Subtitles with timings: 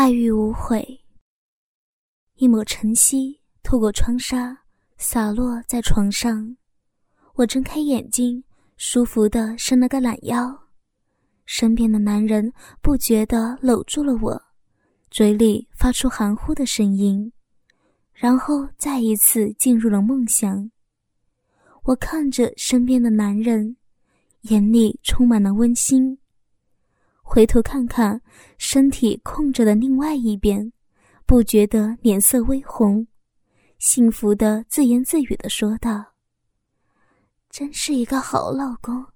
[0.00, 0.98] 爱欲无悔。
[2.36, 4.56] 一抹晨曦透过窗纱
[4.96, 6.56] 洒落在床上，
[7.34, 8.42] 我睁开眼睛，
[8.78, 10.58] 舒服的伸了个懒腰，
[11.44, 12.50] 身边的男人
[12.80, 14.42] 不觉地搂住了我，
[15.10, 17.30] 嘴里发出含糊的声音，
[18.14, 20.70] 然后再一次进入了梦乡。
[21.82, 23.76] 我看着身边的男人，
[24.44, 26.16] 眼里充满了温馨。
[27.32, 28.20] 回头看看
[28.58, 30.72] 身体空着的另外一边，
[31.26, 33.06] 不觉得脸色微红，
[33.78, 36.04] 幸福的自言自语的说道
[37.48, 39.06] ：“真是一个好老公，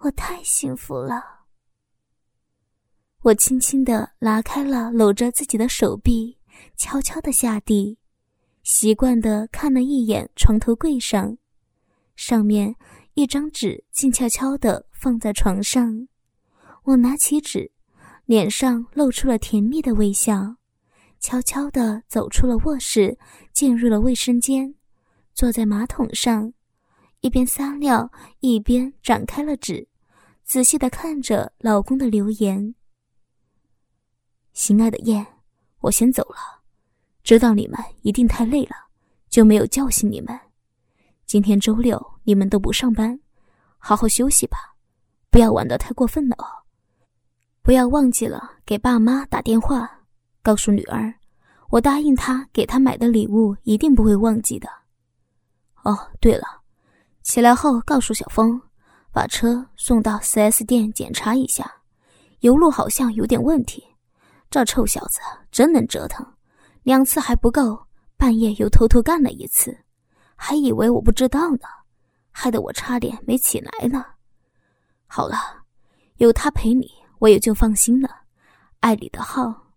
[0.00, 1.24] 我太幸福了。”
[3.24, 6.36] 我轻轻的拉开了搂着自己的手臂，
[6.76, 7.96] 悄悄的下地，
[8.64, 11.38] 习惯的看了一眼床头柜上，
[12.16, 12.76] 上面
[13.14, 16.06] 一张纸静悄悄的放在床上。
[16.90, 17.70] 我拿起纸，
[18.24, 20.56] 脸上露出了甜蜜的微笑，
[21.20, 23.16] 悄悄地走出了卧室，
[23.52, 24.74] 进入了卫生间，
[25.32, 26.52] 坐在马桶上，
[27.20, 28.10] 一边撒尿
[28.40, 29.86] 一边展开了纸，
[30.42, 32.74] 仔细地看着老公的留言。
[34.52, 35.24] 心爱的燕，
[35.82, 36.62] 我先走了，
[37.22, 38.74] 知道你们一定太累了，
[39.28, 40.36] 就没有叫醒你们。
[41.24, 43.20] 今天周六，你们都不上班，
[43.78, 44.58] 好好休息吧，
[45.30, 46.59] 不要玩得太过分了哦。
[47.62, 49.88] 不要忘记了给爸妈打电话，
[50.42, 51.14] 告诉女儿，
[51.68, 54.68] 我答应她给她买的礼物一定不会忘记的。
[55.82, 56.44] 哦，对了，
[57.22, 58.60] 起来后告诉小峰，
[59.12, 61.70] 把车送到 4S 店检查一下，
[62.40, 63.84] 油路好像有点问题。
[64.48, 65.20] 这臭小子
[65.52, 66.26] 真能折腾，
[66.82, 67.78] 两次还不够，
[68.16, 69.76] 半夜又偷偷干了一次，
[70.34, 71.68] 还以为我不知道呢，
[72.32, 74.04] 害得我差点没起来呢。
[75.06, 75.36] 好了，
[76.16, 76.90] 有他陪你。
[77.20, 78.10] 我也就放心了，
[78.80, 79.68] 爱你的号。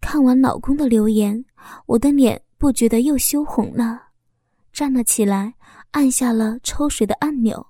[0.00, 1.44] 看完老公的留言，
[1.86, 4.00] 我的脸不觉得又羞红了，
[4.72, 5.54] 站了起来，
[5.92, 7.66] 按下了抽水的按钮，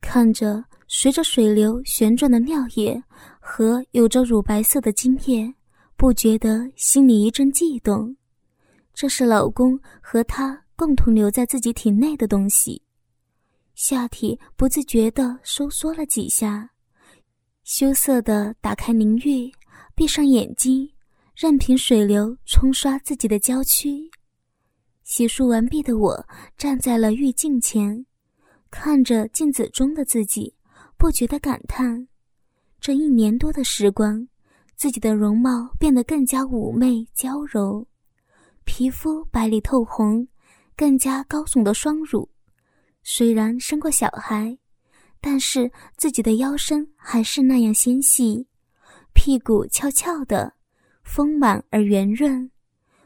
[0.00, 3.02] 看着随着水流旋转的尿液
[3.40, 5.52] 和有着乳白色的精液，
[5.96, 8.16] 不觉得心里一阵悸动。
[8.92, 12.82] 这是老公和他共同留在自己体内的东西，
[13.74, 16.70] 下体不自觉地收缩了几下。
[17.72, 19.48] 羞涩的打开淋浴，
[19.94, 20.90] 闭上眼睛，
[21.36, 24.10] 任凭水流冲刷自己的娇躯。
[25.04, 26.26] 洗漱完毕的我
[26.58, 28.04] 站在了浴镜前，
[28.72, 30.52] 看着镜子中的自己，
[30.98, 32.08] 不觉得感叹：
[32.80, 34.26] 这一年多的时光，
[34.74, 37.86] 自己的容貌变得更加妩媚娇柔，
[38.64, 40.26] 皮肤白里透红，
[40.76, 42.28] 更加高耸的双乳。
[43.04, 44.58] 虽然生过小孩。
[45.20, 48.46] 但是自己的腰身还是那样纤细，
[49.12, 50.54] 屁股翘翘的，
[51.02, 52.50] 丰满而圆润，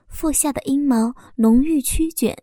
[0.09, 2.37] 腹下的阴毛浓郁曲卷，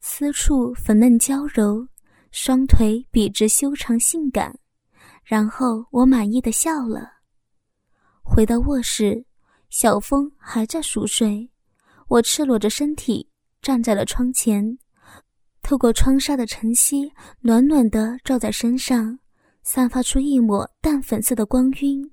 [0.00, 1.86] 私处粉嫩娇柔，
[2.32, 4.58] 双腿笔直修长性感。
[5.22, 7.08] 然后我满意的笑了。
[8.22, 9.24] 回到卧室，
[9.68, 11.48] 小峰还在熟睡，
[12.08, 13.30] 我赤裸着身体
[13.62, 14.78] 站在了窗前。
[15.70, 19.16] 透过窗纱的晨曦，暖暖的照在身上，
[19.62, 22.10] 散发出一抹淡粉色的光晕。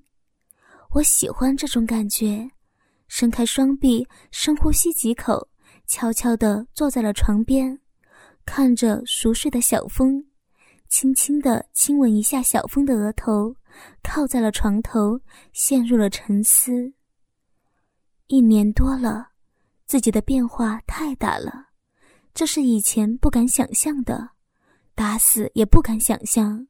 [0.92, 2.48] 我喜欢这种感觉，
[3.08, 5.48] 伸开双臂，深呼吸几口，
[5.88, 7.76] 悄悄地坐在了床边，
[8.46, 10.24] 看着熟睡的小峰，
[10.88, 13.52] 轻轻地亲吻一下小峰的额头，
[14.04, 15.20] 靠在了床头，
[15.52, 16.92] 陷入了沉思。
[18.28, 19.30] 一年多了，
[19.84, 21.67] 自己的变化太大了。
[22.38, 24.30] 这是以前不敢想象的，
[24.94, 26.68] 打死也不敢想象。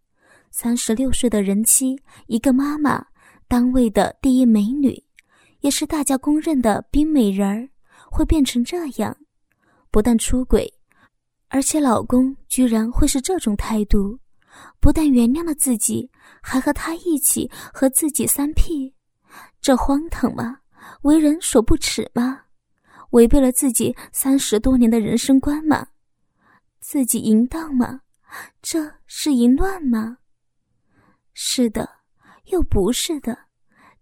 [0.51, 1.95] 三十六岁的人妻，
[2.27, 3.05] 一个妈妈，
[3.47, 5.05] 单位的第一美女，
[5.61, 7.69] 也是大家公认的冰美人儿，
[8.11, 9.15] 会变成这样。
[9.91, 10.73] 不但出轨，
[11.49, 14.19] 而且老公居然会是这种态度。
[14.81, 18.95] 不但原谅了自己，还和他一起和自己三 P，
[19.61, 20.60] 这荒唐吗？
[21.03, 22.41] 为人所不齿吗？
[23.10, 25.89] 违背了自己三十多年的人生观吗？
[26.81, 28.03] 自己淫荡吗？
[28.60, 30.19] 这是淫乱吗？
[31.33, 31.89] 是的，
[32.47, 33.37] 又不是的，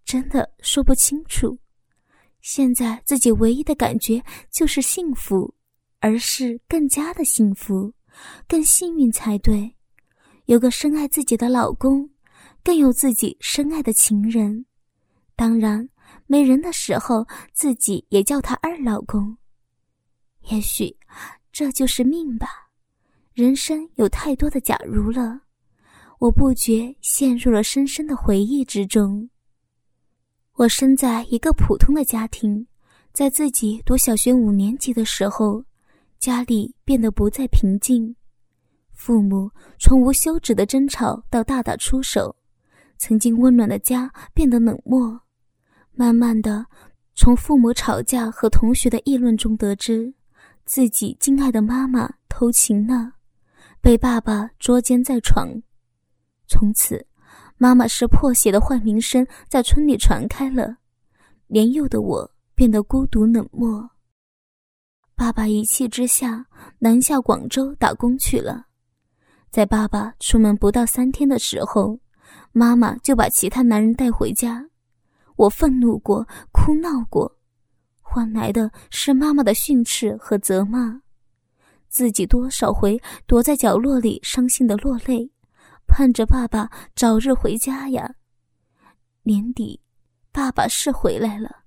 [0.04, 1.58] 真的说不清楚。
[2.40, 5.54] 现在自己唯一的感觉就是幸福，
[6.00, 7.92] 而是更加的幸福，
[8.48, 9.74] 更幸运才对。
[10.46, 12.08] 有个深爱自己的老公，
[12.62, 14.66] 更有自己深爱的情人，
[15.34, 15.88] 当然。
[16.26, 19.36] 没人的时候，自己也叫他二老公。
[20.50, 20.96] 也许
[21.52, 22.48] 这就是命吧。
[23.32, 25.42] 人生有太多的假如了，
[26.18, 29.28] 我不觉陷入了深深的回忆之中。
[30.54, 32.66] 我生在一个普通的家庭，
[33.12, 35.64] 在自己读小学五年级的时候，
[36.18, 38.16] 家里变得不再平静，
[38.94, 42.34] 父母从无休止的争吵到大打出手，
[42.96, 45.20] 曾经温暖的家变得冷漠。
[45.96, 46.66] 慢慢的，
[47.14, 50.12] 从父母吵架和同学的议论中得知，
[50.66, 53.14] 自己敬爱的妈妈偷情了，
[53.80, 55.48] 被爸爸捉奸在床，
[56.46, 57.06] 从此。
[57.58, 60.76] 妈妈是破鞋的坏名声在村里传开了，
[61.46, 63.88] 年幼的我变得孤独冷漠。
[65.14, 66.44] 爸爸一气之下
[66.78, 68.66] 南下广州打工去了，
[69.50, 71.98] 在爸爸出门不到三天的时候，
[72.52, 74.68] 妈妈就把其他男人带回家。
[75.36, 77.38] 我愤怒过，哭闹过，
[78.00, 81.00] 换来的是妈妈的训斥和责骂，
[81.88, 85.30] 自己多少回躲在角落里伤心的落泪。
[85.86, 88.14] 盼着爸爸早日回家呀。
[89.22, 89.80] 年底，
[90.32, 91.64] 爸爸是回来了，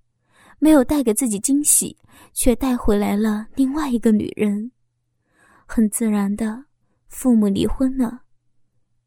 [0.59, 1.97] 没有带给自己惊喜，
[2.33, 4.71] 却带回来了另外一个女人。
[5.65, 6.65] 很自然的，
[7.07, 8.23] 父母离婚了，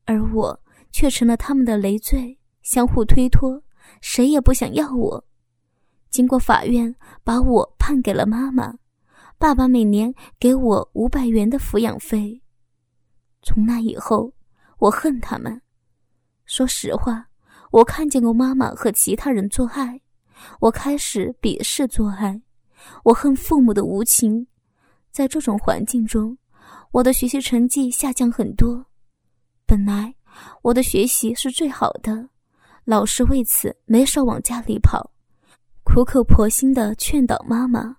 [0.06, 0.60] 而我
[0.90, 3.62] 却成了他们的累赘，相互推脱，
[4.02, 5.24] 谁也不想要我。
[6.10, 6.94] 经过法院，
[7.24, 8.74] 把我判给了妈妈，
[9.38, 12.42] 爸爸每年给我五百元的抚养费。
[13.40, 14.30] 从那以后。
[14.82, 15.62] 我恨他们。
[16.44, 17.24] 说实话，
[17.70, 20.00] 我看见过妈妈和其他人做爱，
[20.58, 22.42] 我开始鄙视做爱。
[23.04, 24.44] 我恨父母的无情。
[25.12, 26.36] 在这种环境中，
[26.90, 28.84] 我的学习成绩下降很多。
[29.66, 30.12] 本来
[30.62, 32.28] 我的学习是最好的，
[32.84, 35.12] 老师为此没少往家里跑，
[35.84, 37.96] 苦口婆心的劝导妈妈，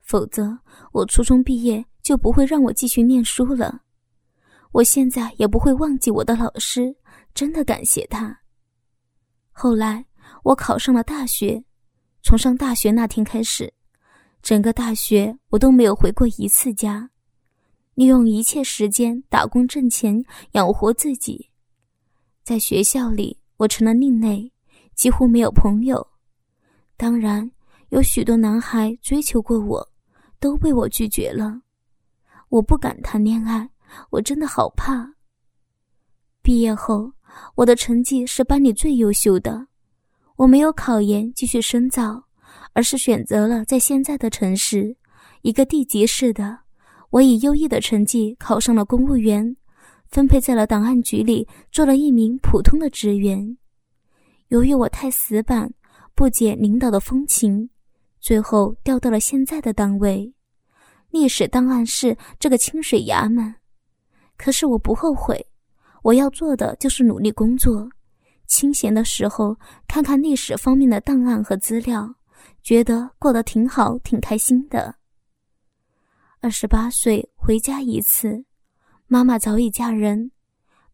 [0.00, 0.58] 否则
[0.92, 3.82] 我初中毕业就不会让我继续念书了。
[4.72, 6.96] 我现在也不会忘记我的老师，
[7.32, 8.36] 真的感谢他。
[9.52, 10.04] 后来
[10.42, 11.62] 我考上了大学，
[12.22, 13.72] 从上大学那天开始，
[14.42, 17.08] 整个大学我都没有回过一次家，
[17.94, 21.50] 利用一切时间打工挣钱养活自己。
[22.42, 24.52] 在学校里，我成了另类，
[24.94, 26.06] 几乎没有朋友。
[26.96, 27.50] 当然，
[27.90, 29.88] 有许多男孩追求过我，
[30.40, 31.60] 都被我拒绝了。
[32.48, 33.70] 我不敢谈恋爱。
[34.10, 35.08] 我真的好怕。
[36.42, 37.12] 毕业后，
[37.54, 39.68] 我的成绩是班里最优秀的。
[40.34, 42.24] 我没有考研继续深造，
[42.72, 44.96] 而是选择了在现在的城市，
[45.42, 46.58] 一个地级市的。
[47.10, 49.56] 我以优异的成绩考上了公务员，
[50.14, 53.58] 分配在了档案局里，做了一名普通的职员。
[54.46, 55.74] 由于我太死板，
[56.14, 57.68] 不解领导的风情，
[58.20, 60.32] 最后调到了现在的单位——
[61.10, 63.56] 历史档案室这个清水衙门。
[64.36, 65.44] 可是我不后悔，
[66.04, 67.90] 我要做的就是努力工作，
[68.46, 69.56] 清闲的时候
[69.88, 72.14] 看看历史方面的档案和资料，
[72.62, 74.94] 觉得过得挺好，挺开心的。
[76.40, 78.44] 二十八岁回家一次，
[79.06, 80.30] 妈妈早已嫁人，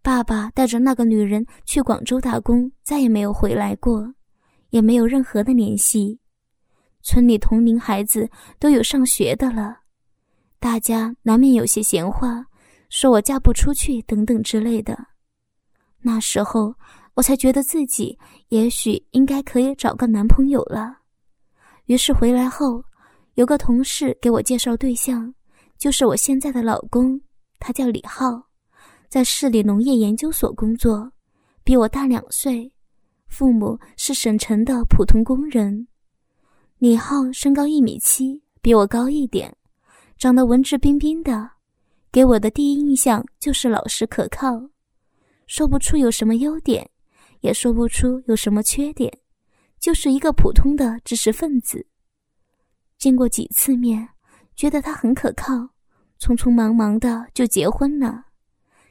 [0.03, 4.15] 爸爸带着那个女人去广州打工，再也没有回来过，
[4.71, 6.21] 也没有任何的联系。
[7.03, 8.29] 村里同龄孩子
[8.59, 9.79] 都有上学的了，
[10.59, 12.47] 大家难免有些闲话。
[12.91, 14.99] 说我嫁不出去等等之类的，
[16.01, 16.75] 那时候
[17.15, 18.19] 我才觉得自己
[18.49, 20.99] 也许应该可以找个男朋友了。
[21.87, 22.83] 于是回来后，
[23.35, 25.33] 有个同事给我介绍对象，
[25.79, 27.21] 就是我现在的老公，
[27.61, 28.49] 他叫李浩，
[29.09, 31.13] 在市里农业研究所工作，
[31.63, 32.73] 比我大两岁，
[33.29, 35.87] 父母是省城的普通工人。
[36.79, 39.55] 李浩身高一米七，比我高一点，
[40.17, 41.51] 长得文质彬彬的。
[42.11, 44.61] 给我的第一印象就是老实可靠，
[45.47, 46.91] 说不出有什么优点，
[47.41, 49.13] 也说不出有什么缺点，
[49.79, 51.87] 就是一个普通的知识分子。
[52.99, 54.09] 见过几次面，
[54.57, 55.55] 觉得他很可靠，
[56.21, 58.27] 匆匆忙忙的就结婚了。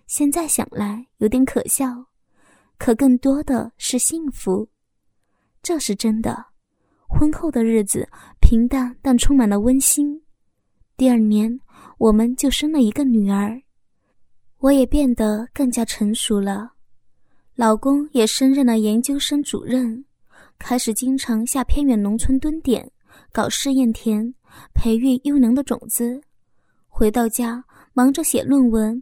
[0.08, 2.06] 现在想来有点可笑，
[2.78, 4.68] 可更多的是幸福，
[5.62, 6.46] 这是真的。
[7.08, 8.08] 婚后的日子
[8.42, 10.22] 平淡，但充满了温馨。
[10.98, 11.60] 第二年。
[11.98, 13.62] 我们就生了一个女儿，
[14.60, 16.72] 我也变得更加成熟了，
[17.56, 20.06] 老公也升任了研究生主任，
[20.58, 22.90] 开始经常下偏远农村蹲点，
[23.34, 24.34] 搞试验田，
[24.74, 26.22] 培育优良的种子。
[27.00, 27.64] 回到家
[27.94, 29.02] 忙着写论文，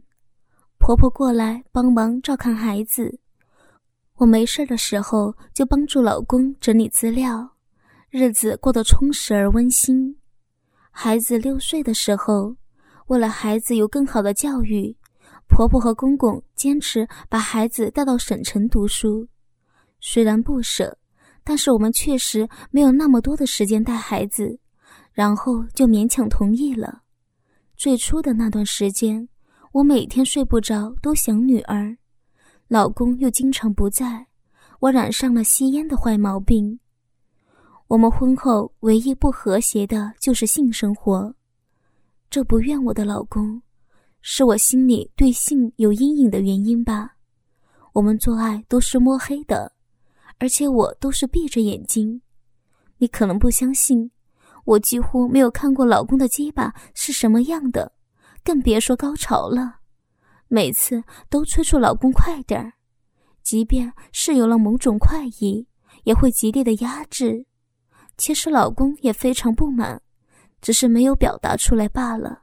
[0.78, 3.18] 婆婆过来帮忙照看孩子，
[4.18, 7.56] 我没事的时候就帮助老公整理资料，
[8.08, 10.16] 日子过得充实而温馨。
[10.92, 12.54] 孩子六岁的时候。
[13.08, 14.94] 为了孩子有更好的教育，
[15.48, 19.26] 婆婆和公公坚持把孩子带到省城读书。
[19.98, 20.98] 虽然不舍，
[21.42, 24.60] 但是我们确实没有那么多的时间带孩子，
[25.12, 27.02] 然后就勉强同意了。
[27.78, 29.28] 最初的那段时间，
[29.70, 31.96] 我每天睡不着，都想女儿，
[32.66, 34.26] 老公又经常不在，
[34.80, 36.80] 我染上了吸烟的坏毛病。
[37.86, 41.32] 我们婚后唯一不和谐的就是性生活，
[42.28, 43.62] 这不怨我的老公，
[44.22, 47.14] 是我心里对性有阴影的原因吧。
[47.92, 49.72] 我们做爱都是摸黑的，
[50.38, 52.20] 而且我都是闭着眼睛。
[52.96, 54.10] 你可能不相信，
[54.68, 57.90] 我几乎没有看过老公的鸡巴是什么样的，
[58.44, 59.76] 更别说高潮了。
[60.46, 62.74] 每次都催促老公快点儿，
[63.42, 65.66] 即便是有了某种快意，
[66.04, 67.46] 也会极力的压制。
[68.18, 70.02] 其实老公也非常不满，
[70.60, 72.42] 只是没有表达出来罢了。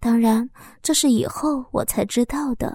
[0.00, 0.48] 当然，
[0.80, 2.74] 这是以后我才知道的。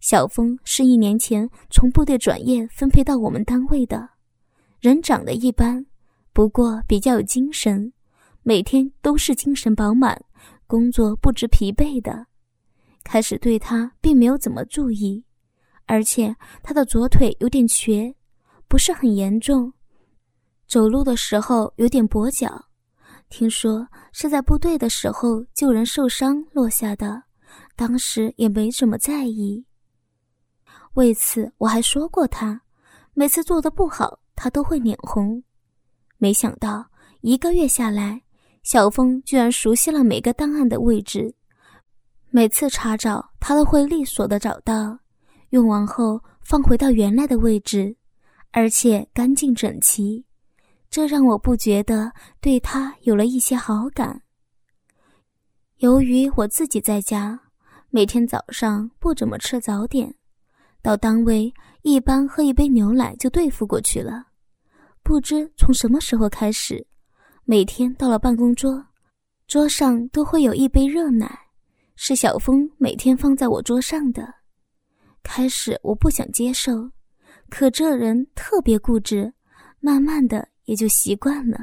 [0.00, 4.08] 小峰是一年前从部队转业分配到我们单位的，
[4.80, 5.86] 人长得一般，
[6.32, 7.92] 不过比较有精神，
[8.42, 10.24] 每天都是精神饱满，
[10.66, 12.26] 工作不知疲惫的。
[13.02, 15.24] 开始对他并没有怎么注意，
[15.86, 18.14] 而且他的左腿有点瘸，
[18.68, 19.72] 不是很严重。
[20.68, 22.66] 走路的时候有点跛脚，
[23.28, 27.24] 听说是在部队的时候救人受伤落下的，
[27.74, 29.64] 当时也没怎么在意。
[30.94, 32.62] 为此我还说过他，
[33.14, 35.42] 每次做的不好，他都会脸红。
[36.22, 36.84] 没想到
[37.22, 38.20] 一个月下来，
[38.62, 41.34] 小峰居然熟悉了每个档案的位置，
[42.28, 44.98] 每次查找他都会利索的找到，
[45.48, 47.96] 用完后放回到原来的位置，
[48.50, 50.22] 而且干净整齐。
[50.90, 54.20] 这让我不觉得对他有了一些好感。
[55.78, 57.40] 由于我自己在家，
[57.88, 60.14] 每天早上不怎么吃早点，
[60.82, 61.50] 到单位
[61.80, 64.26] 一般喝一杯牛奶就对付过去了。
[65.10, 66.86] 不知从什么时候开始，
[67.42, 68.86] 每天到了办公桌，
[69.48, 71.36] 桌上都会有一杯热奶，
[71.96, 74.32] 是小峰每天放在我桌上的。
[75.24, 76.88] 开始我不想接受，
[77.48, 79.34] 可这人特别固执，
[79.80, 80.48] 慢慢的。
[80.66, 81.58] 也就习惯了。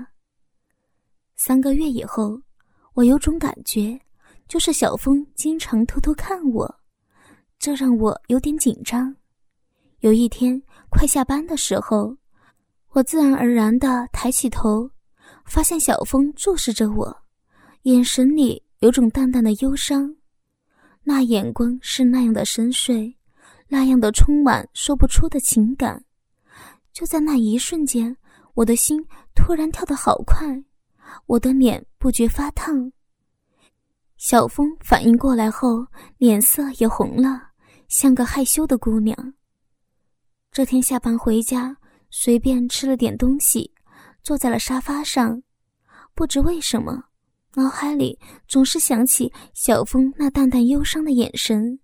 [1.37, 2.41] 三个月以后，
[2.95, 3.97] 我有种感觉，
[4.49, 6.79] 就是小峰经常偷偷看我，
[7.57, 9.15] 这让我有点紧张。
[9.99, 12.13] 有一天快下班的时候，
[12.97, 14.89] 我自然而然的抬起头，
[15.45, 17.15] 发现小峰注视着我，
[17.83, 20.15] 眼神里有种淡淡的忧伤，
[21.03, 23.13] 那眼光是那样的深邃，
[23.67, 26.03] 那样的充满说不出的情感。
[26.91, 28.17] 就在那一瞬间。
[28.55, 28.99] 我的心
[29.35, 30.63] 突然跳得好快，
[31.27, 32.91] 我的脸不觉发烫。
[34.17, 35.85] 小峰反应过来后，
[36.17, 37.49] 脸色也红了，
[37.89, 39.15] 像个害羞的姑娘。
[40.51, 41.77] 这天下班回家，
[42.09, 43.71] 随便吃了点东西，
[44.23, 45.41] 坐在了沙发上，
[46.15, 47.03] 不知为什么，
[47.55, 51.79] 脑海里总是想起小峰那淡淡忧伤的眼神。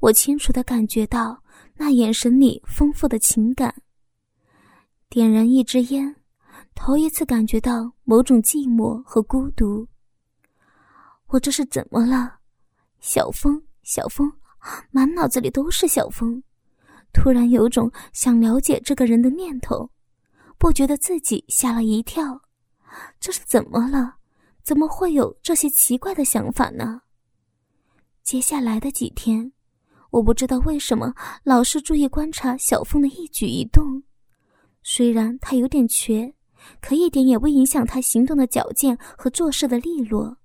[0.00, 1.42] 我清楚的感觉到
[1.76, 3.74] 那眼神里丰富的情感。
[5.08, 6.16] 点燃一支烟，
[6.74, 9.86] 头一次感觉到某种寂寞和孤独。
[11.26, 12.38] 我这是怎么了？
[13.00, 14.30] 小峰，小峰，
[14.90, 16.42] 满脑子里都是小峰。
[17.12, 19.90] 突然有种想了解这个人的念头，
[20.58, 22.40] 不觉得自己吓了一跳。
[23.18, 24.16] 这是怎么了？
[24.62, 27.02] 怎么会有这些奇怪的想法呢？
[28.22, 29.52] 接下来的几天，
[30.10, 34.02] 我不知道为什么老是注意观察小峰的一举一动。
[34.82, 36.34] 虽然他有点瘸，
[36.80, 40.36] 可一点也不影响他行动的矫健和做事的利落。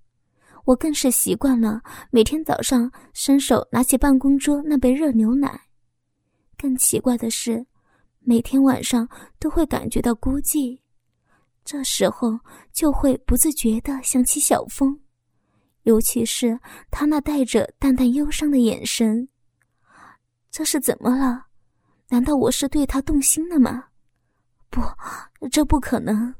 [0.63, 5.64] 我更是习惯了每天早上伸手拿起办公桌那杯热牛奶。
[6.65, 7.63] 更奇怪的是，
[8.21, 9.07] 每天晚上
[9.37, 10.79] 都会感觉到孤寂，
[11.63, 12.39] 这时候
[12.73, 14.99] 就会不自觉地想起小峰，
[15.83, 19.29] 尤其是他那带着淡淡忧伤的眼神。
[20.49, 21.45] 这是怎么了？
[22.09, 23.89] 难道我是对他动心了吗？
[24.71, 24.81] 不，
[25.51, 26.33] 这不可能。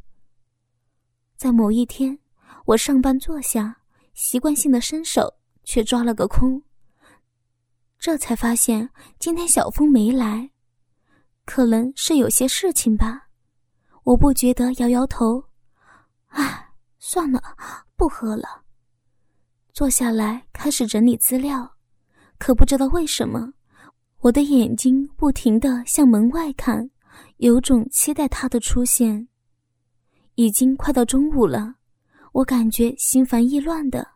[1.38, 2.18] 在某一天，
[2.66, 3.78] 我上班坐下，
[4.16, 5.32] 习惯性的伸手，
[5.64, 6.60] 却抓了个空。
[8.06, 10.52] 这才发现今天小峰没来，
[11.44, 13.30] 可能是有些事情吧。
[14.04, 15.44] 我不觉得，摇摇头，
[16.28, 16.70] 唉，
[17.00, 17.42] 算了，
[17.96, 18.62] 不喝了。
[19.74, 21.78] 坐下来开始整理资料，
[22.38, 23.52] 可不知道为什么，
[24.20, 26.88] 我的眼睛不停的向门外看。
[27.38, 29.28] 有种期待他的出现。
[30.36, 31.74] 已经快到中午了，
[32.34, 34.08] 我感觉心烦意乱的，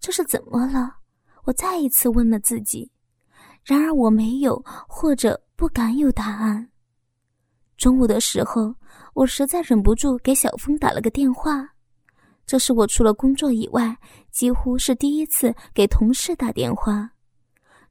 [0.00, 0.96] 这是怎么了？
[1.44, 2.90] 我再一次问了自己，
[3.70, 6.68] 然而我没有或者不敢有答案。
[7.76, 8.74] 中午的时候，
[9.14, 11.68] 我实在忍不住给小峰打了个电话。
[12.44, 13.96] 这是我除了工作以外，
[14.32, 17.08] 几乎是第一次给同事打电话。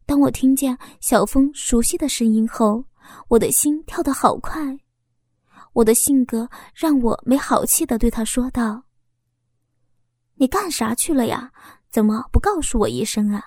[0.06, 2.84] 当我听见小峰熟悉的声音后，
[3.30, 4.78] 我的心跳得好快。
[5.72, 8.84] 我的性格让我没好气的对他说道
[10.36, 11.50] ：“你干啥去了呀？
[11.90, 13.42] 怎么不告诉我一声啊？”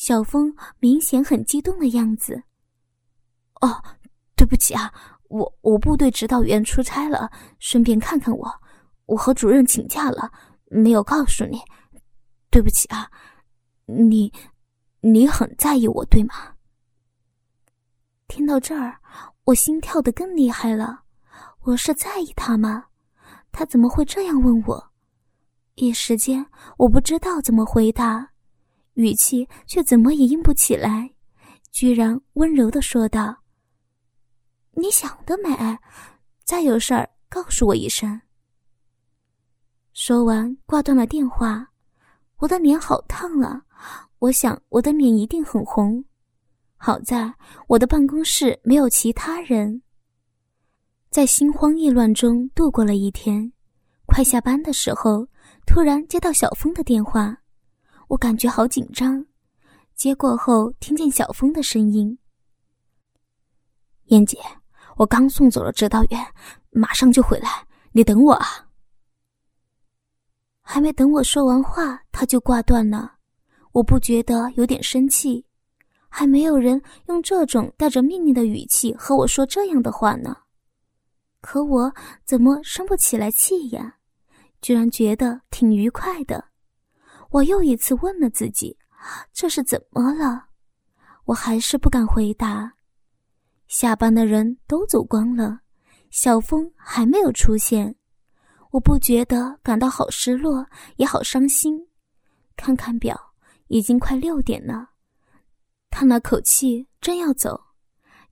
[0.00, 2.42] 小峰明显很激动的样子。
[3.60, 3.84] 哦。
[4.34, 4.90] 对不起啊，
[5.28, 8.50] 我我部队指导员出差了，顺便看看我。
[9.04, 10.32] 我和主任请假了，
[10.70, 11.60] 没有告诉你。
[12.50, 13.10] 对不起啊，
[13.84, 14.32] 你
[15.02, 16.54] 你很在意我对吗？
[18.26, 18.98] 听到这儿，
[19.44, 21.02] 我心跳的更厉害了。
[21.64, 22.86] 我是在意他吗？
[23.52, 24.92] 他怎么会这样问我？
[25.74, 26.46] 一时间
[26.78, 28.30] 我不知道怎么回答，
[29.00, 31.10] 语气却怎么也硬不起来，
[31.72, 33.34] 居然温柔的说道。
[34.72, 35.78] 你想得美，
[36.44, 38.20] 再有事儿告诉我一声。
[39.92, 41.66] 说完，挂断了电话。
[42.36, 43.62] 我的脸好烫啊！
[44.18, 46.04] 我想我的脸一定很红。
[46.76, 47.34] 好在
[47.66, 49.82] 我的办公室没有其他人。
[51.10, 53.52] 在心慌意乱中度过了一天。
[54.06, 55.26] 快下班的时候，
[55.66, 57.39] 突然接到小峰的电话，
[58.10, 59.24] 我感觉好紧张。
[59.94, 62.18] 接过后，听见小峰的声音
[64.06, 64.36] ：“燕姐。”
[64.98, 66.20] 我刚送走了指导员，
[66.70, 68.68] 马上就回来，你等我啊！
[70.60, 73.14] 还没等我说完话，他就挂断了。
[73.72, 75.46] 我不觉得有点生气，
[76.08, 80.36] 还没有人用这种带着命令的语气和我说这样的话呢。
[81.40, 81.94] 可我
[82.26, 83.96] 怎么生不起来气呀？
[84.60, 86.49] 居然觉得挺愉快的。
[87.30, 88.76] 我又一次问了自己：
[89.32, 90.46] 这是怎么了？
[91.26, 92.72] 我还是不敢回答。
[93.68, 95.60] 下班的人都走光了，
[96.10, 97.94] 小峰还没有出现，
[98.72, 100.66] 我不觉得感到好失落，
[100.96, 101.86] 也好伤心。
[102.56, 103.16] 看看表，
[103.68, 104.90] 已经快六点了。
[105.88, 107.60] 叹了口气，正要走，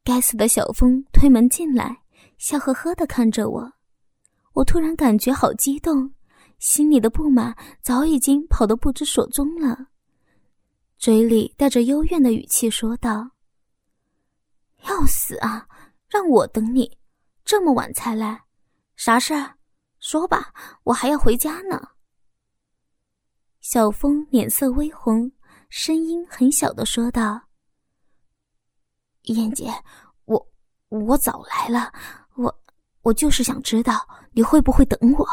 [0.03, 2.03] 该死的小峰推门进来，
[2.37, 3.73] 笑呵呵的看着我。
[4.55, 6.13] 我突然感觉好激动，
[6.59, 9.89] 心里的不满早已经跑得不知所踪了，
[10.99, 13.31] 嘴里带着幽怨的语气说道。
[14.89, 15.67] 要死啊！
[16.09, 16.99] 让我等你，
[17.45, 18.45] 这么晚才来，
[18.97, 19.55] 啥事儿？
[20.01, 20.53] 说吧，
[20.85, 21.91] 我还要回家呢。
[23.61, 25.31] 小峰脸色微红，
[25.69, 27.41] 声音很小的说道
[29.27, 29.73] ：“燕姐，
[30.25, 30.49] 我
[30.89, 31.93] 我早来了，
[32.37, 32.63] 我
[33.03, 35.29] 我就是想知道你会不会等我。”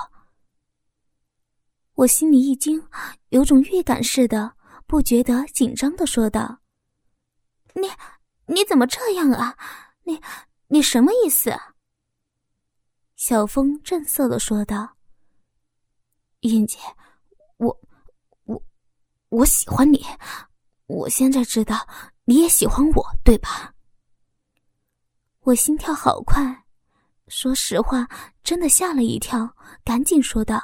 [1.95, 2.81] 我心里一惊，
[3.29, 4.55] 有种预感似的，
[4.85, 6.59] 不觉得紧张的说道
[7.75, 7.89] ：“你。”
[8.47, 9.57] 你怎么这样啊？
[10.03, 10.21] 你
[10.67, 11.51] 你什么意思？
[13.15, 14.97] 小峰正色的说道
[16.41, 16.77] ：“燕姐，
[17.57, 17.75] 我
[18.43, 18.63] 我
[19.29, 20.05] 我喜欢你，
[20.85, 21.87] 我现在知道
[22.25, 23.73] 你也喜欢我，对吧？”
[25.41, 26.65] 我心跳好快，
[27.27, 28.07] 说实话，
[28.43, 30.61] 真的吓了一跳，赶紧说道：“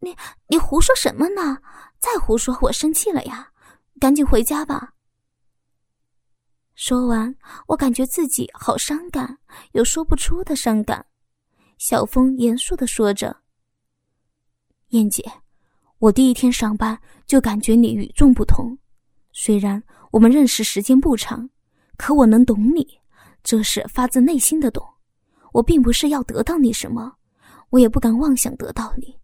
[0.00, 0.16] 你
[0.48, 1.58] 你胡说什么呢？
[1.98, 3.50] 再胡说，我生气了呀！
[4.00, 4.94] 赶紧回家吧。”
[6.76, 7.34] 说完，
[7.66, 9.38] 我感觉自己好伤感，
[9.72, 11.04] 有说不出的伤感。
[11.76, 13.36] 小峰严肃的说着
[14.90, 15.24] ：“燕姐，
[15.98, 18.78] 我第一天上班就感觉你与众不同。
[19.32, 19.82] 虽然
[20.12, 21.50] 我们认识时间不长，
[21.96, 23.00] 可我能懂你，
[23.42, 24.86] 这是发自内心的懂。
[25.52, 27.16] 我并不是要得到你什么，
[27.70, 29.18] 我也不敢妄想得到你。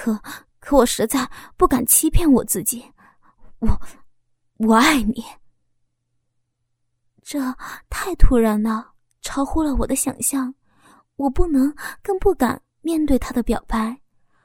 [0.00, 0.18] 可
[0.60, 2.82] 可，我实在不敢欺骗我自己。
[3.58, 3.68] 我，
[4.56, 5.22] 我爱你。”
[7.22, 7.38] 这
[7.90, 10.54] 太突然了，超乎了我的想象，
[11.16, 14.00] 我不能，更不敢面对他的表白。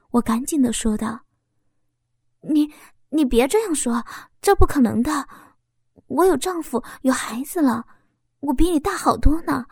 [0.10, 1.18] 我赶紧的说道
[2.44, 2.70] ：“你，
[3.08, 4.04] 你别这样说，
[4.42, 5.26] 这不可能的。
[6.08, 7.86] 我有丈夫，有孩子了，
[8.42, 9.66] 我比你大好多呢。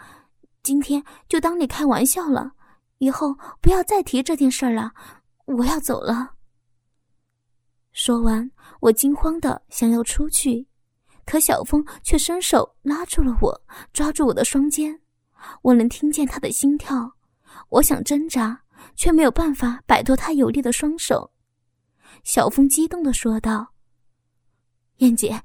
[0.63, 2.53] 今天就当你开玩笑了，
[2.99, 4.93] 以后不要再提这件事了。
[5.45, 6.33] 我要走了。”
[7.93, 10.67] 说完，我惊慌的想要出去。
[11.25, 13.61] 可小峰却伸手拉住了我，
[13.93, 14.99] 抓住我的双肩，
[15.61, 17.09] 我能听见他的心跳。
[17.69, 18.61] 我想挣扎，
[18.95, 21.31] 却没有办法摆脱他有力的双手。
[22.25, 23.65] 小峰激动的说道
[24.97, 25.41] ：“燕姐，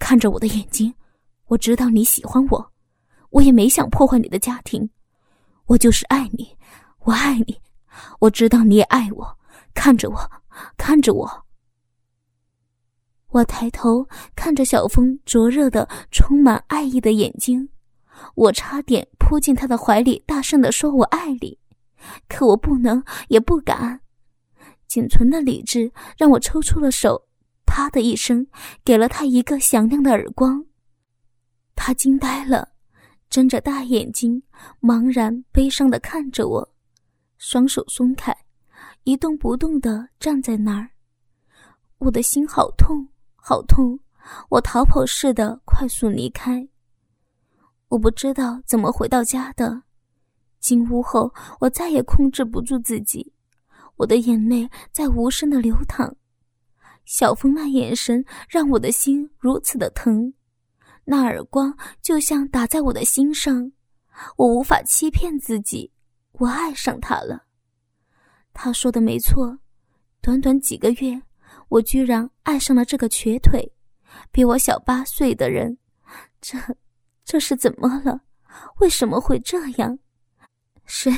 [0.00, 0.92] 看着我的眼睛，
[1.46, 2.72] 我知道你喜欢我，
[3.30, 4.90] 我也没想破坏你的家庭，
[5.66, 6.56] 我就是爱你，
[7.04, 7.60] 我爱你，
[8.18, 9.38] 我知道你也爱我。
[9.74, 10.30] 看着我，
[10.76, 11.46] 看着我。”
[13.30, 17.68] 我抬头看着小峰灼热的、充满爱意的眼睛，
[18.34, 21.56] 我差点扑进他的怀里，大声的说我爱你，
[22.28, 24.00] 可我不能，也不敢。
[24.88, 27.28] 仅存的理智让我抽出了手，
[27.64, 28.44] 啪的一声，
[28.82, 30.66] 给了他一个响亮的耳光。
[31.76, 32.70] 他惊呆了，
[33.30, 34.42] 睁着大眼睛，
[34.80, 36.74] 茫然悲伤的看着我，
[37.38, 38.36] 双手松开，
[39.04, 40.90] 一动不动的站在那儿。
[41.98, 43.98] 我的心好痛，好痛！
[44.50, 46.68] 我逃跑似的快速离开。
[47.88, 49.82] 我不知道怎么回到家的。
[50.60, 53.32] 进屋后，我再也控制不住自己。
[53.96, 56.16] 我的眼泪在无声的流淌，
[57.04, 60.32] 小峰那眼神让我的心如此的疼，
[61.04, 63.72] 那耳光就像打在我的心上，
[64.36, 65.90] 我无法欺骗自己，
[66.32, 67.44] 我爱上他了。
[68.52, 69.58] 他说的没错，
[70.20, 71.20] 短短几个月，
[71.68, 73.72] 我居然爱上了这个瘸腿、
[74.30, 75.78] 比我小八岁的人，
[76.40, 76.58] 这，
[77.24, 78.20] 这是怎么了？
[78.80, 79.98] 为什么会这样？
[80.84, 81.12] 谁？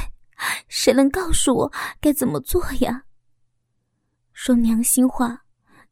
[0.68, 3.04] 谁能告诉我该怎么做呀？
[4.32, 5.44] 说良心话，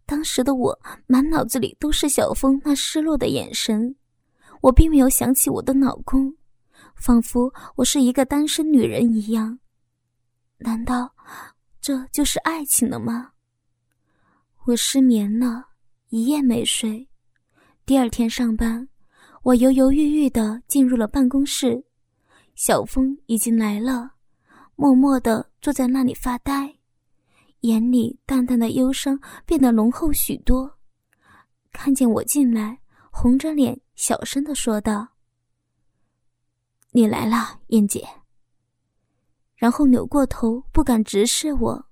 [0.04, 3.94] 当时的我满脑子里都是小峰那失落的眼神，
[4.60, 6.34] 我并没有想起我的老公，
[6.96, 9.58] 仿佛我是一个单身女人一样。
[10.58, 11.14] 难道
[11.80, 13.32] 这就是爱情了吗？
[14.66, 15.68] 我失眠了
[16.10, 17.08] 一夜没睡，
[17.86, 18.86] 第二天上班，
[19.42, 21.82] 我犹犹豫豫的进入了办公室，
[22.54, 24.12] 小峰已经来了。
[24.76, 26.76] 默默的坐在那里发呆，
[27.60, 30.78] 眼里淡淡的忧伤变得浓厚许多。
[31.72, 32.78] 看见我进来，
[33.10, 35.08] 红着脸小声的说道
[36.92, 38.06] ：“你来了，燕姐。”
[39.60, 41.86] 然后扭过头，不敢直视我。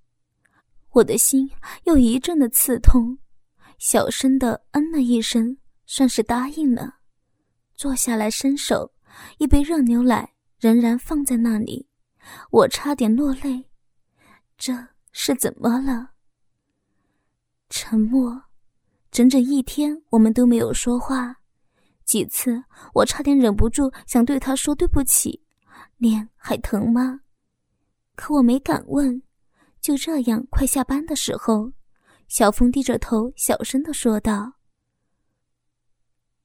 [0.93, 1.51] 我的心
[1.85, 3.19] 又一阵的刺痛，
[3.79, 5.55] 小声的嗯了一声，
[5.85, 6.95] 算是答应了。
[7.75, 8.91] 坐下来，伸手，
[9.37, 11.87] 一杯热牛奶仍然放在那里。
[12.51, 13.63] 我差点落泪，
[14.57, 14.73] 这
[15.13, 16.13] 是怎么了？
[17.69, 18.45] 沉默，
[19.11, 21.37] 整整一天，我们都没有说话。
[22.07, 25.45] 几次，我差点忍不住想对他说对不起。
[25.99, 27.21] 脸还疼吗？
[28.19, 29.23] 可我没敢问。
[29.81, 31.73] 就这样，快下班的时候，
[32.27, 34.55] 小峰低着头，小声的说道：“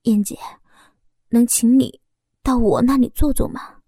[0.03, 0.37] 燕姐，
[1.29, 1.99] 能请你
[2.43, 3.81] 到我那里坐坐吗？”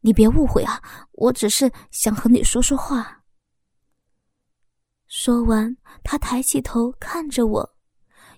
[0.00, 3.22] 你别误会啊，我只是想和你说说话。
[5.06, 7.76] 说完，他抬起头看着我，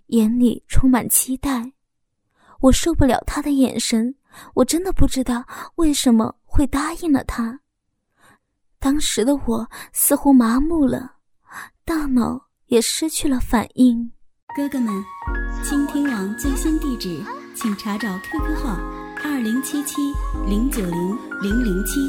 [0.07, 1.73] 眼里充满期待。
[2.61, 4.13] 我受不了他的眼神，
[4.55, 7.61] 我真的不知道为什么会答应了他。
[8.83, 11.17] 当时的我似乎麻木了，
[11.85, 14.11] 大脑也失去了反应。
[14.57, 15.05] 哥哥们，
[15.63, 17.23] 倾听网最新地址，
[17.55, 18.81] 请查找 QQ 号。
[19.23, 20.01] 二零七七
[20.49, 22.01] 零九零零零七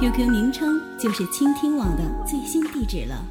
[0.00, 3.24] ，QQ 名称就是倾听网的最新地址了。